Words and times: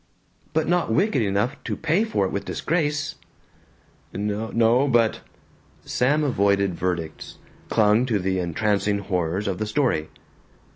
"But 0.53 0.67
not 0.67 0.91
wicked 0.91 1.21
enough 1.21 1.63
to 1.63 1.77
pay 1.77 2.03
for 2.03 2.25
it 2.25 2.31
with 2.31 2.43
disgrace?" 2.43 3.13
"N 4.11 4.25
no, 4.51 4.87
but" 4.87 5.21
Sam 5.85 6.23
avoided 6.23 6.73
verdicts, 6.73 7.37
clung 7.69 8.07
to 8.07 8.17
the 8.17 8.39
entrancing 8.39 8.97
horrors 8.97 9.47
of 9.47 9.59
the 9.59 9.67
story. 9.67 10.09